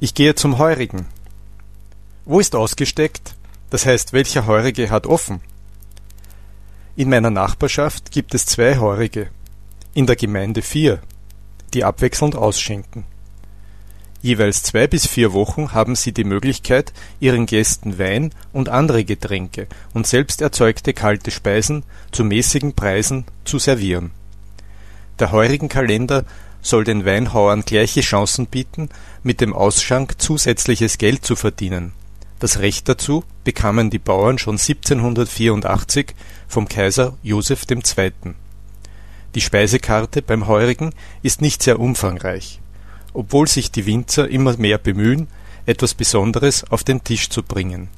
Ich 0.00 0.14
gehe 0.14 0.36
zum 0.36 0.58
Heurigen. 0.58 1.06
Wo 2.24 2.38
ist 2.38 2.54
ausgesteckt? 2.54 3.34
Das 3.68 3.84
heißt, 3.84 4.12
welcher 4.12 4.46
Heurige 4.46 4.90
hat 4.90 5.08
offen? 5.08 5.40
In 6.94 7.10
meiner 7.10 7.30
Nachbarschaft 7.30 8.12
gibt 8.12 8.32
es 8.32 8.46
zwei 8.46 8.78
Heurige, 8.78 9.28
in 9.94 10.06
der 10.06 10.14
Gemeinde 10.14 10.62
vier, 10.62 11.00
die 11.74 11.82
abwechselnd 11.82 12.36
ausschenken. 12.36 13.06
Jeweils 14.22 14.62
zwei 14.62 14.86
bis 14.86 15.08
vier 15.08 15.32
Wochen 15.32 15.72
haben 15.72 15.96
sie 15.96 16.12
die 16.12 16.24
Möglichkeit, 16.24 16.92
ihren 17.18 17.46
Gästen 17.46 17.98
Wein 17.98 18.32
und 18.52 18.68
andere 18.68 19.04
Getränke 19.04 19.66
und 19.94 20.06
selbst 20.06 20.42
erzeugte 20.42 20.92
kalte 20.92 21.32
Speisen 21.32 21.82
zu 22.12 22.22
mäßigen 22.22 22.74
Preisen 22.74 23.24
zu 23.44 23.58
servieren. 23.58 24.12
Der 25.18 25.32
Heurigenkalender 25.32 26.24
soll 26.62 26.84
den 26.84 27.04
Weinhauern 27.04 27.62
gleiche 27.62 28.00
Chancen 28.00 28.46
bieten, 28.46 28.88
mit 29.22 29.40
dem 29.40 29.54
Ausschank 29.54 30.20
zusätzliches 30.20 30.98
Geld 30.98 31.24
zu 31.24 31.36
verdienen. 31.36 31.92
Das 32.38 32.60
Recht 32.60 32.88
dazu 32.88 33.24
bekamen 33.44 33.90
die 33.90 33.98
Bauern 33.98 34.38
schon 34.38 34.54
1784 34.54 36.14
vom 36.46 36.68
Kaiser 36.68 37.16
Joseph 37.22 37.64
II. 37.68 38.12
Die 39.34 39.40
Speisekarte 39.40 40.22
beim 40.22 40.46
Heurigen 40.46 40.94
ist 41.22 41.40
nicht 41.40 41.62
sehr 41.62 41.80
umfangreich, 41.80 42.60
obwohl 43.12 43.48
sich 43.48 43.70
die 43.72 43.86
Winzer 43.86 44.28
immer 44.28 44.56
mehr 44.56 44.78
bemühen, 44.78 45.28
etwas 45.66 45.94
Besonderes 45.94 46.64
auf 46.70 46.84
den 46.84 47.04
Tisch 47.04 47.28
zu 47.28 47.42
bringen. 47.42 47.88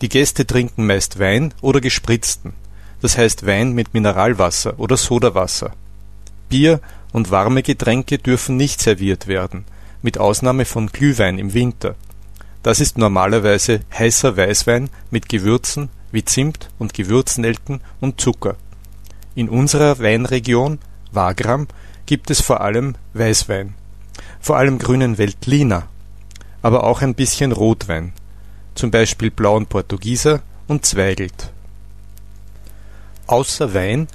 Die 0.00 0.08
Gäste 0.08 0.46
trinken 0.46 0.86
meist 0.86 1.18
Wein 1.18 1.52
oder 1.60 1.80
Gespritzten, 1.80 2.54
das 3.02 3.18
heißt 3.18 3.46
Wein 3.46 3.72
mit 3.72 3.92
Mineralwasser 3.92 4.78
oder 4.78 4.96
Sodawasser. 4.96 5.74
Bier 6.52 6.80
und 7.12 7.30
warme 7.30 7.62
Getränke 7.62 8.18
dürfen 8.18 8.58
nicht 8.58 8.82
serviert 8.82 9.26
werden, 9.26 9.64
mit 10.02 10.18
Ausnahme 10.18 10.66
von 10.66 10.88
Glühwein 10.88 11.38
im 11.38 11.54
Winter. 11.54 11.94
Das 12.62 12.78
ist 12.78 12.98
normalerweise 12.98 13.80
heißer 13.98 14.36
Weißwein 14.36 14.90
mit 15.10 15.30
Gewürzen 15.30 15.88
wie 16.12 16.26
Zimt 16.26 16.68
und 16.78 16.92
Gewürznelken 16.92 17.80
und 18.02 18.20
Zucker. 18.20 18.56
In 19.34 19.48
unserer 19.48 19.98
Weinregion 19.98 20.78
Wagram 21.10 21.68
gibt 22.04 22.30
es 22.30 22.42
vor 22.42 22.60
allem 22.60 22.96
Weißwein, 23.14 23.74
vor 24.38 24.58
allem 24.58 24.78
grünen 24.78 25.16
Veltliner, 25.16 25.88
aber 26.60 26.84
auch 26.84 27.00
ein 27.00 27.14
bisschen 27.14 27.52
Rotwein, 27.52 28.12
zum 28.74 28.90
Beispiel 28.90 29.30
blauen 29.30 29.64
Portugieser 29.64 30.42
und 30.68 30.84
Zweigelt. 30.84 31.50
Außer 33.26 33.72
Wein 33.72 34.06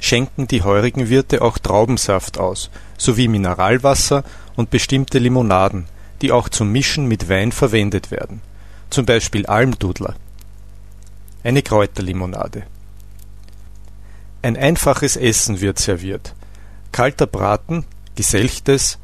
schenken 0.00 0.48
die 0.48 0.62
heurigen 0.62 1.08
Wirte 1.08 1.42
auch 1.42 1.58
Traubensaft 1.58 2.38
aus, 2.38 2.70
sowie 2.98 3.28
Mineralwasser 3.28 4.24
und 4.56 4.70
bestimmte 4.70 5.18
Limonaden, 5.18 5.86
die 6.22 6.32
auch 6.32 6.48
zum 6.48 6.70
Mischen 6.72 7.06
mit 7.06 7.28
Wein 7.28 7.52
verwendet 7.52 8.10
werden, 8.10 8.40
zum 8.90 9.06
Beispiel 9.06 9.46
Almdudler. 9.46 10.14
Eine 11.42 11.62
Kräuterlimonade. 11.62 12.64
Ein 14.42 14.56
einfaches 14.56 15.16
Essen 15.16 15.60
wird 15.60 15.78
serviert. 15.78 16.34
Kalter 16.92 17.26
Braten, 17.26 17.84
Geselchtes, 18.14 18.98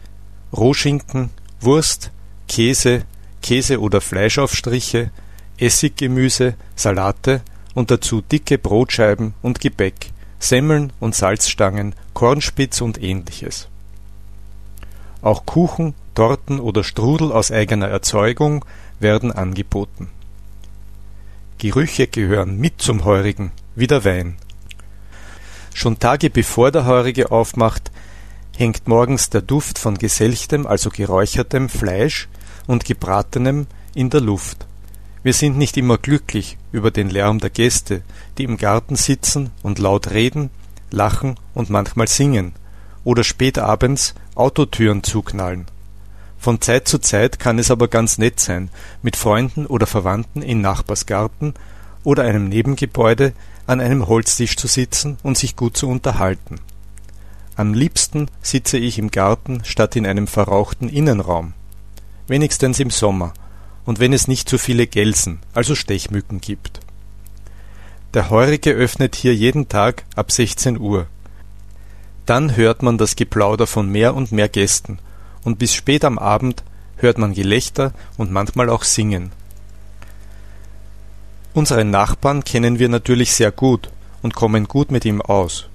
Rohschinken, 0.53 1.31
Wurst, 1.61 2.11
Käse, 2.49 3.03
Käse- 3.43 3.81
oder 3.81 4.01
Fleischaufstriche, 4.01 5.11
Essiggemüse, 5.59 6.55
Salate 6.75 7.43
und 7.75 7.91
dazu 7.91 8.21
dicke 8.21 8.59
Brotscheiben 8.59 9.35
und 9.43 9.61
Gebäck, 9.61 10.11
Semmeln 10.39 10.93
und 11.01 11.15
Salzstangen, 11.15 11.95
Kornspitz 12.15 12.81
und 12.81 13.03
ähnliches. 13.03 13.69
Auch 15.23 15.47
Kuchen, 15.47 15.95
Torten 16.15 16.61
oder 16.61 16.85
Strudel 16.85 17.33
aus 17.33 17.51
eigener 17.51 17.89
Erzeugung 17.89 18.65
werden 19.01 19.33
angeboten. 19.33 20.09
Gerüche 21.59 22.07
gehören 22.07 22.59
mit 22.59 22.81
zum 22.81 23.05
Heurigen, 23.05 23.53
wie 23.75 23.87
der 23.87 24.05
Wein. 24.05 24.37
Schon 25.75 25.99
Tage 25.99 26.31
bevor 26.31 26.71
der 26.71 26.87
Heurige 26.87 27.31
aufmacht, 27.31 27.91
hängt 28.57 28.89
morgens 28.89 29.31
der 29.31 29.43
Duft 29.43 29.79
von 29.79 29.99
geselchtem, 29.99 30.67
also 30.67 30.91
geräuchertem 30.91 31.69
Fleisch 31.69 32.29
und 32.67 32.85
gebratenem 32.85 33.67
in 33.95 34.11
der 34.11 34.21
Luft. 34.21 34.67
Wir 35.27 35.33
sind 35.33 35.59
nicht 35.59 35.77
immer 35.77 35.99
glücklich 35.99 36.57
über 36.71 36.93
den 36.93 37.11
Lärm 37.11 37.41
der 37.41 37.51
Gäste, 37.51 38.03
die 38.39 38.45
im 38.45 38.59
Garten 38.59 38.95
sitzen 38.95 39.51
und 39.65 39.81
laut 39.81 40.13
reden, 40.13 40.51
lachen 40.93 41.35
und 41.53 41.69
manchmal 41.69 42.07
singen 42.07 42.53
oder 43.03 43.25
spät 43.25 43.59
abends 43.59 44.15
Autotüren 44.37 45.03
zuknallen. 45.03 45.67
Von 46.39 46.61
Zeit 46.61 46.87
zu 46.87 47.01
Zeit 47.01 47.41
kann 47.41 47.59
es 47.59 47.73
aber 47.73 47.89
ganz 47.89 48.19
nett 48.19 48.39
sein, 48.39 48.71
mit 49.03 49.17
Freunden 49.17 49.67
oder 49.67 49.89
Verwandten 49.89 50.43
in 50.43 50.61
Nachbarsgarten 50.61 51.55
oder 52.05 52.23
einem 52.23 52.49
Nebengebäude 52.49 53.33
an 53.67 53.81
einem 53.81 54.07
Holztisch 54.07 54.57
zu 54.57 54.69
sitzen 54.69 55.19
und 55.25 55.37
sich 55.37 55.57
gut 55.57 55.77
zu 55.77 55.89
unterhalten. 55.89 56.61
Am 57.57 57.75
liebsten 57.75 58.29
sitze 58.43 58.79
ich 58.79 58.97
im 58.97 59.11
Garten 59.11 59.65
statt 59.65 59.97
in 59.97 60.07
einem 60.07 60.29
verrauchten 60.29 60.89
Innenraum. 60.89 61.53
Wenigstens 62.29 62.79
im 62.79 62.91
Sommer 62.91 63.35
und 63.87 64.01
wenn 64.01 64.13
es 64.13 64.29
nicht 64.29 64.49
zu 64.49 64.59
viele 64.59 64.87
Gelsen, 64.87 65.39
also 65.55 65.75
Stechmücken 65.75 66.41
gibt. 66.41 66.81
Der 68.13 68.31
Heurige 68.31 68.73
öffnet 68.73 69.15
hier 69.15 69.35
jeden 69.35 69.69
Tag 69.69 70.05
ab 70.17 70.31
16 70.33 70.79
Uhr. 70.79 71.07
Dann 72.27 72.57
hört 72.57 72.83
man 72.83 72.99
das 72.99 73.17
Geplauder 73.17 73.67
von 73.67 73.89
mehr 73.89 74.15
und 74.15 74.33
mehr 74.33 74.49
Gästen, 74.49 74.99
und 75.45 75.59
bis 75.59 75.75
spät 75.75 76.05
am 76.05 76.19
Abend 76.19 76.65
hört 76.97 77.19
man 77.19 77.33
Gelächter 77.33 77.93
und 78.17 78.33
manchmal 78.33 78.69
auch 78.69 78.83
Singen. 78.83 79.31
Unseren 81.55 81.91
Nachbarn 81.91 82.43
kennen 82.43 82.79
wir 82.79 82.89
natürlich 82.89 83.33
sehr 83.33 83.53
gut 83.53 83.91
und 84.23 84.35
kommen 84.35 84.67
gut 84.67 84.91
mit 84.91 85.05
ihm 85.05 85.23
aus. 85.23 85.69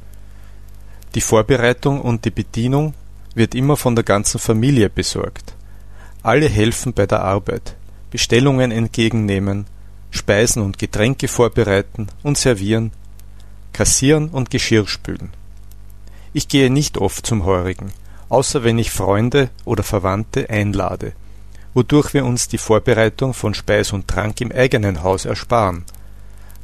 Die 1.15 1.21
Vorbereitung 1.21 2.01
und 2.01 2.25
die 2.25 2.31
Bedienung 2.31 2.93
wird 3.33 3.55
immer 3.55 3.77
von 3.77 3.95
der 3.95 4.03
ganzen 4.03 4.39
Familie 4.39 4.89
besorgt. 4.89 5.53
Alle 6.21 6.47
helfen 6.47 6.93
bei 6.93 7.05
der 7.05 7.23
Arbeit. 7.23 7.75
Bestellungen 8.11 8.71
entgegennehmen, 8.71 9.65
Speisen 10.11 10.61
und 10.61 10.77
Getränke 10.77 11.29
vorbereiten 11.29 12.07
und 12.23 12.37
servieren, 12.37 12.91
kassieren 13.71 14.27
und 14.29 14.49
Geschirr 14.49 14.85
spülen. 14.85 15.29
Ich 16.33 16.49
gehe 16.49 16.69
nicht 16.69 16.97
oft 16.97 17.25
zum 17.25 17.45
Heurigen, 17.45 17.93
außer 18.27 18.65
wenn 18.65 18.77
ich 18.77 18.91
Freunde 18.91 19.49
oder 19.63 19.83
Verwandte 19.83 20.49
einlade, 20.49 21.13
wodurch 21.73 22.13
wir 22.13 22.25
uns 22.25 22.49
die 22.49 22.57
Vorbereitung 22.57 23.33
von 23.33 23.53
Speis 23.53 23.93
und 23.93 24.09
Trank 24.09 24.41
im 24.41 24.51
eigenen 24.51 25.03
Haus 25.03 25.23
ersparen. 25.23 25.85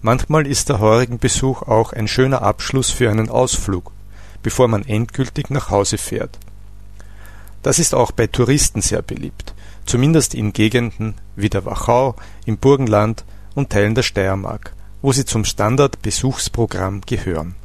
Manchmal 0.02 0.46
ist 0.46 0.68
der 0.68 0.80
Heurigenbesuch 0.80 1.62
auch 1.62 1.94
ein 1.94 2.10
schöner 2.10 2.42
Abschluss 2.42 2.92
für 2.92 3.10
einen 3.10 3.30
Ausflug, 3.30 3.94
bevor 4.44 4.68
man 4.68 4.86
endgültig 4.86 5.50
nach 5.50 5.70
Hause 5.70 5.98
fährt. 5.98 6.38
Das 7.64 7.80
ist 7.80 7.96
auch 7.96 8.12
bei 8.12 8.28
Touristen 8.28 8.82
sehr 8.82 9.02
beliebt 9.02 9.54
zumindest 9.88 10.36
in 10.36 10.54
Gegenden 10.54 11.16
wie 11.36 11.50
der 11.50 11.66
Wachau, 11.66 12.16
im 12.46 12.58
Burgenland 12.58 13.26
und 13.56 13.72
Teilen 13.72 13.96
der 13.96 14.04
Steiermark, 14.04 14.74
wo 15.02 15.12
sie 15.12 15.26
zum 15.26 15.44
Standardbesuchsprogramm 15.44 17.02
gehören 17.02 17.56